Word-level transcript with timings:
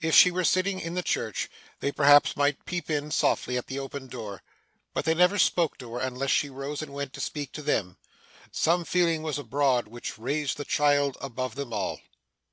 If 0.00 0.14
she 0.14 0.30
were 0.30 0.44
sitting 0.44 0.78
in 0.78 0.94
the 0.94 1.02
church, 1.02 1.50
they 1.80 1.90
perhaps 1.90 2.36
might 2.36 2.64
peep 2.64 2.88
in 2.88 3.10
softly 3.10 3.56
at 3.58 3.66
the 3.66 3.80
open 3.80 4.06
door; 4.06 4.40
but 4.92 5.04
they 5.04 5.14
never 5.14 5.36
spoke 5.36 5.78
to 5.78 5.94
her, 5.94 5.98
unless 6.00 6.30
she 6.30 6.48
rose 6.48 6.80
and 6.80 6.92
went 6.94 7.12
to 7.14 7.20
speak 7.20 7.50
to 7.54 7.62
them. 7.62 7.96
Some 8.52 8.84
feeling 8.84 9.24
was 9.24 9.36
abroad 9.36 9.88
which 9.88 10.16
raised 10.16 10.58
the 10.58 10.64
child 10.64 11.16
above 11.20 11.56
them 11.56 11.72
all. 11.72 11.98